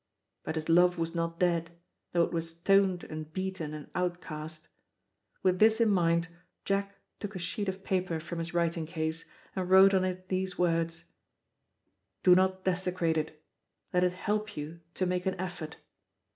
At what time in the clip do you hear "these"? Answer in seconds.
10.29-10.57